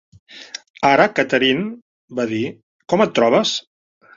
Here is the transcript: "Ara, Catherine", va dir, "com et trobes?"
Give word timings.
"Ara, 0.91 1.05
Catherine", 1.19 1.67
va 2.21 2.27
dir, 2.35 2.43
"com 2.95 3.07
et 3.07 3.17
trobes?" 3.21 3.57